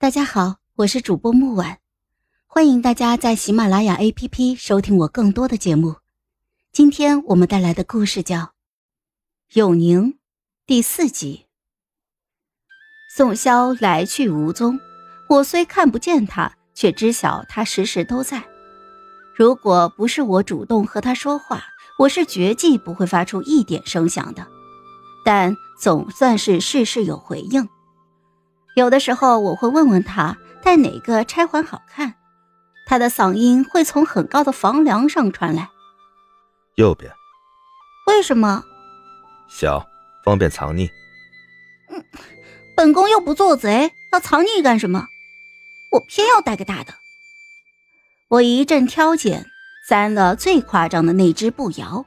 [0.00, 1.76] 大家好，我是主播木婉，
[2.46, 5.96] 欢迎大家在喜马拉雅 APP 收听我更多的节目。
[6.72, 8.38] 今天我们带来的故事叫
[9.52, 10.12] 《永宁》
[10.64, 11.44] 第四集。
[13.14, 14.80] 宋潇来去无踪，
[15.28, 18.42] 我虽看不见他，却知晓他时时都在。
[19.36, 21.62] 如果不是我主动和他说话，
[21.98, 24.46] 我是绝技不会发出一点声响的。
[25.26, 27.68] 但总算是事事有回应。
[28.74, 32.14] 有的时候我会问问他戴哪个钗环好看，
[32.86, 35.68] 他的嗓音会从很高的房梁上传来。
[36.76, 37.12] 右边。
[38.06, 38.64] 为什么？
[39.48, 39.86] 小，
[40.24, 40.90] 方便藏匿。
[41.88, 42.04] 嗯，
[42.76, 45.06] 本宫又不做贼，要藏匿干什么？
[45.92, 46.94] 我偏要戴个大的。
[48.28, 49.46] 我一阵挑拣，
[49.88, 52.04] 簪了最夸张的那只步摇，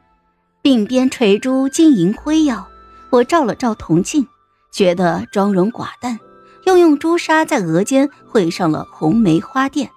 [0.63, 2.69] 鬓边垂珠晶莹辉耀。
[3.09, 4.27] 我照了照铜镜，
[4.71, 6.19] 觉得妆容寡淡。
[6.65, 9.89] 又用朱砂在额间绘上了红梅花钿，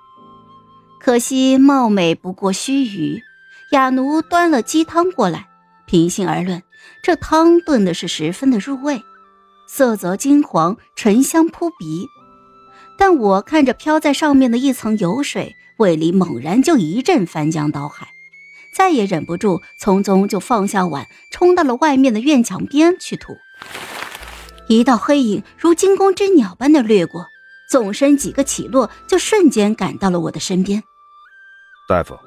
[1.01, 3.23] 可惜貌美不过须臾。
[3.73, 5.49] 哑奴端了鸡汤过来，
[5.87, 6.63] 平心而论，
[7.03, 9.03] 这汤炖的是十分的入味，
[9.67, 12.07] 色泽金黄，醇香扑鼻。
[12.97, 18.09] 但我看着飘在上面的一层油水，胃里猛然就一阵翻江倒海，
[18.73, 23.35] 再也忍不住，匆匆就放下碗，冲到了外面的院墙边去吐。
[24.69, 27.27] 一道黑影如惊弓之鸟般的掠过，
[27.71, 30.83] 纵身几个起落，就瞬间赶到了我的身边。
[31.89, 32.19] 大夫，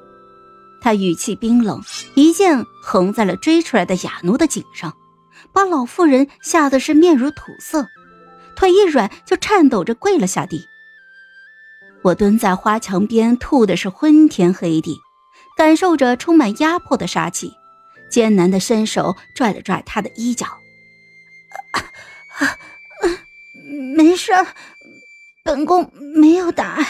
[0.80, 1.82] 他语气冰冷，
[2.14, 4.96] 一剑横在了追出来的哑奴的颈上，
[5.52, 7.86] 把老妇人吓得是面如土色，
[8.56, 10.66] 腿一软就颤抖着跪了下地。
[12.02, 14.98] 我蹲在花墙边，吐的是昏天黑地，
[15.58, 17.52] 感受着充满压迫的杀气，
[18.08, 20.46] 艰难的伸手拽了拽他的衣角。
[22.40, 22.58] 啊
[23.96, 24.32] 没事，
[25.44, 26.66] 本宫没有打。
[26.66, 26.84] 啊，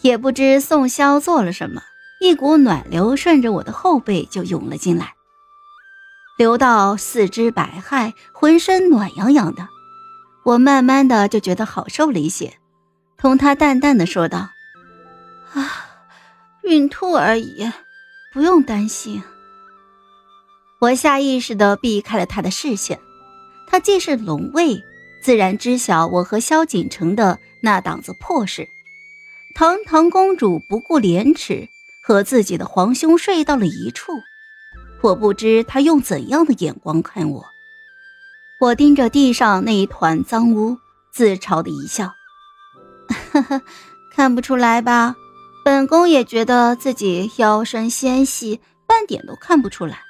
[0.00, 1.82] 也不知宋潇做了什么，
[2.20, 5.14] 一股暖流顺着我的后背就涌了进来，
[6.38, 9.68] 流到四肢百骸，浑身暖洋洋的。
[10.44, 12.58] 我慢慢的就觉得好受了一些，
[13.16, 14.50] 同他淡淡的说道
[15.52, 15.70] ：“啊，
[16.62, 17.70] 孕吐而已，
[18.32, 19.22] 不用担心。”
[20.80, 23.00] 我下意识的避开了他的视线。
[23.70, 24.82] 他既是龙卫，
[25.20, 28.66] 自然知晓我和萧锦城的那档子破事。
[29.54, 31.68] 堂堂公主不顾廉耻，
[32.02, 34.12] 和自己的皇兄睡到了一处，
[35.02, 37.44] 我不知他用怎样的眼光看我。
[38.60, 40.78] 我盯着地上那一团脏污，
[41.12, 42.14] 自嘲的一笑
[43.32, 43.62] ：“呵呵，
[44.14, 45.14] 看不出来吧？
[45.64, 50.00] 本宫也觉得自己腰身纤细，半点都看不出来。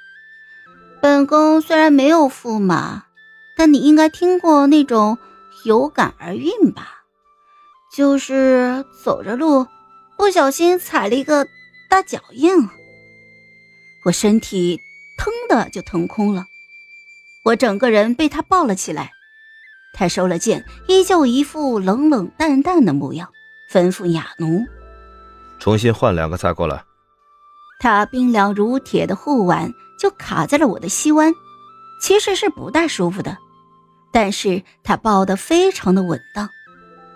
[1.01, 3.03] 本宫虽然没有驸马。”
[3.59, 5.17] 但你应该听过那种
[5.65, 7.03] 有感而孕吧？
[7.93, 9.67] 就是走着路，
[10.17, 11.45] 不小心踩了一个
[11.89, 12.69] 大脚印，
[14.05, 14.79] 我身体
[15.17, 16.45] 腾的就腾空了，
[17.43, 19.11] 我整个人被他抱了起来。
[19.91, 23.29] 他收了剑，依旧一副冷冷淡淡的模样，
[23.69, 24.65] 吩咐哑奴
[25.59, 26.81] ：“重新换两个菜过来。”
[27.81, 31.33] 他冰凉如铁的护腕就卡在了我的膝弯，
[32.01, 33.37] 其实是不大舒服的。
[34.11, 36.49] 但是他抱得非常的稳当，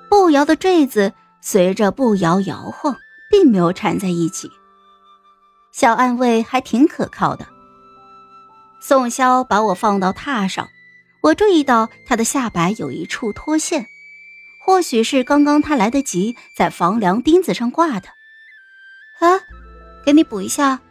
[0.09, 2.95] 步摇的坠子随着步摇摇晃，
[3.29, 4.51] 并没有缠在一起。
[5.71, 7.47] 小暗卫还挺可靠的。
[8.79, 10.67] 宋潇把我放到榻上，
[11.21, 13.87] 我注意到他的下摆有一处脱线，
[14.65, 18.09] 或许是刚刚他来得及在房梁钉子上挂的。
[19.19, 19.39] 啊，
[20.05, 20.81] 给你补一下。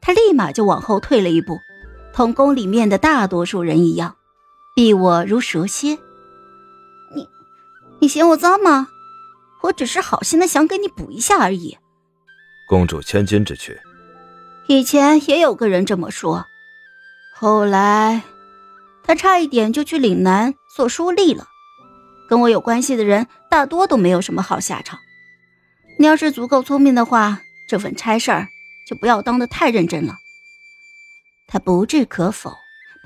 [0.00, 1.58] 他立马就往后退了一步，
[2.12, 4.14] 同宫里面的大多数人一样。
[4.76, 5.98] 避我如蛇蝎，
[7.14, 7.26] 你，
[7.98, 8.88] 你嫌我脏吗？
[9.62, 11.78] 我只是好心的想给你补一下而已。
[12.68, 13.80] 公主千金之躯，
[14.66, 16.44] 以前也有个人这么说，
[17.34, 18.20] 后来
[19.02, 21.46] 他差一点就去岭南做书吏了。
[22.28, 24.98] 跟我有关系的人大多都没有什么好下场。
[25.98, 28.46] 你要是足够聪明的话，这份差事儿
[28.86, 30.16] 就不要当的太认真了。
[31.48, 32.52] 他不置可否。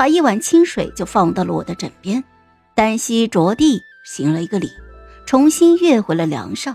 [0.00, 2.24] 把一碗清水就放到了我的枕边，
[2.74, 4.72] 单膝着地行了一个礼，
[5.26, 6.74] 重新跃回了梁上，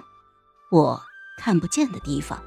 [0.69, 1.01] 我
[1.35, 2.39] 看不见的地方。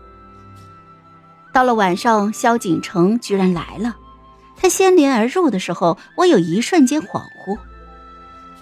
[1.53, 3.97] 到了晚上，萧景城居然来了。
[4.57, 7.59] 他掀帘而入的时候，我有一瞬间恍惚。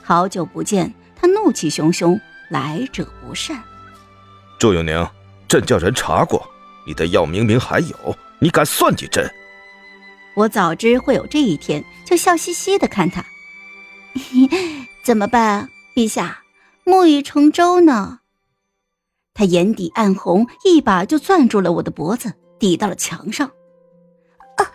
[0.02, 2.18] 好久不见，他怒气汹汹，
[2.48, 3.62] 来者不善。
[4.58, 5.06] 祝永宁，
[5.46, 6.42] 朕叫人查过，
[6.86, 9.30] 你的药明明还有，你敢算计朕？
[10.36, 13.24] 我早知会有这一天，就笑嘻嘻的看他。
[15.02, 16.42] 怎么办，陛下？
[16.84, 18.20] 木已成舟呢。
[19.32, 23.48] 他眼底暗红，一把就攥住了我的脖子，抵到了墙上。
[24.56, 24.70] 啊，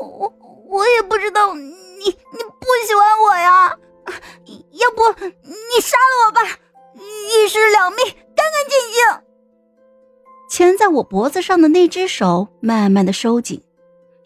[0.00, 0.32] 我
[0.68, 1.70] 我也不知道你
[2.04, 3.76] 你不喜欢我呀，
[4.72, 6.40] 要不你杀了我吧，
[6.94, 9.24] 一尸两命，干干净净。
[10.48, 13.62] 钳在我脖子上的那只手慢慢的收紧，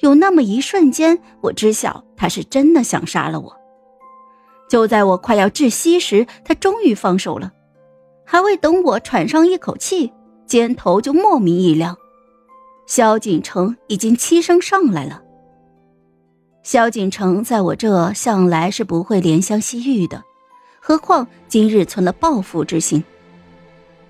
[0.05, 3.57] 有那么一瞬间，我知晓他是真的想杀了我。
[4.69, 7.51] 就在我快要窒息时，他终于放手了，
[8.23, 10.13] 还未等我喘上一口气，
[10.45, 11.97] 肩头就莫名一凉。
[12.87, 15.23] 萧景城已经欺声上来了。
[16.63, 20.23] 萧景城在我这向来是不会怜香惜玉的，
[20.83, 23.03] 何况今日存了报复之心。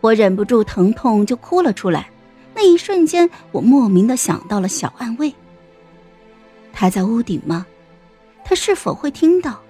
[0.01, 2.11] 我忍不住疼痛就哭了出来。
[2.53, 5.33] 那一瞬间，我莫名的想到了小暗卫。
[6.75, 7.65] 他在屋顶吗？
[8.45, 9.61] 他是否会听到？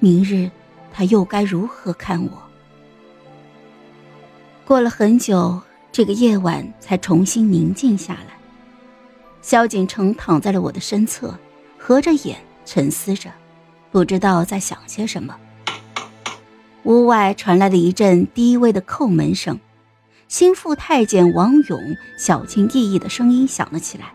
[0.00, 0.50] 明日，
[0.92, 2.42] 他又该如何看我？
[4.66, 5.60] 过了很久，
[5.92, 8.36] 这个夜晚才重新宁静下来。
[9.40, 11.34] 萧景城躺在了我的身侧，
[11.78, 12.36] 合着眼
[12.66, 13.30] 沉思着，
[13.90, 15.36] 不知道在想些什么。
[16.84, 19.58] 屋外传来了一阵低微的叩门声，
[20.28, 21.80] 心腹太监王勇
[22.18, 24.12] 小心翼翼的声音响了起来：“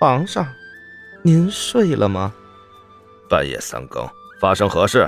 [0.00, 0.46] 皇上，
[1.22, 2.32] 您睡了吗？
[3.28, 4.08] 半夜三更。”
[4.40, 5.00] 发生何事？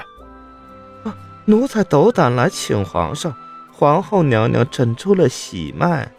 [1.05, 1.15] 啊，
[1.45, 3.33] 奴才斗胆来请皇上。
[3.73, 6.11] 皇后娘娘诊出了喜脉。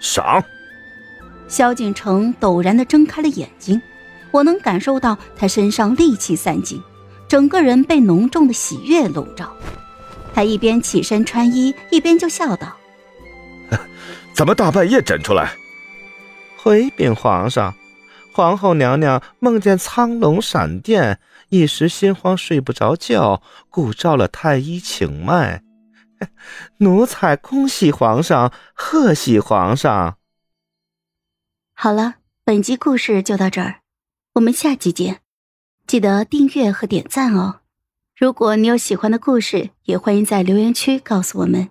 [0.00, 0.42] 赏。
[1.46, 3.80] 萧景城陡然的睁开了眼睛，
[4.30, 6.82] 我能感受到他身上戾气散尽，
[7.28, 9.54] 整个人被浓重的喜悦笼罩。
[10.34, 12.74] 他一边起身穿衣，一边就笑道：
[14.32, 15.52] “怎么大半夜诊出来？”
[16.56, 17.74] 回禀皇上。
[18.34, 21.20] 皇后娘娘梦见苍龙闪电，
[21.50, 25.62] 一时心慌睡不着觉，故召了太医请脉。
[26.78, 30.16] 奴才恭喜皇上，贺喜皇上。
[31.74, 32.14] 好了，
[32.44, 33.80] 本集故事就到这儿，
[34.34, 35.20] 我们下集见，
[35.86, 37.60] 记得订阅和点赞哦。
[38.16, 41.70] 如果你有喜欢的故事，也欢迎在留言区告诉我们。